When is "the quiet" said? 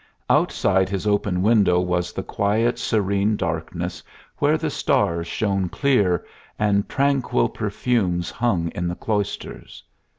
2.11-2.79